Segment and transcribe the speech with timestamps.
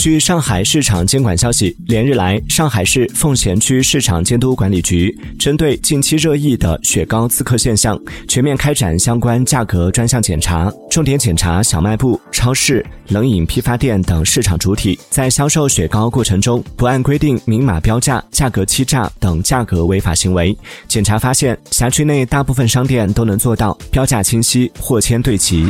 [0.00, 20.56] 据上海市场监管消息连日来上海市奉贤区市场监督管理局针对近期热议的雪糕刺客现象全面开展相关价格专项检查重点检查小卖部超市冷饮批发店等市场主体在销售雪糕过程中不按规定明码标价价格欺诈等价格违法行为
[20.88, 25.66] 检查发现辖区内大部分商店都能做到标价清晰货签对齐。